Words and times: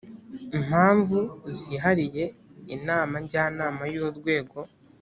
mpamvu 0.65 1.19
zihariye 1.57 2.23
inama 2.75 3.15
njyanama 3.23 3.83
y 3.91 3.95
urwego 4.07 4.57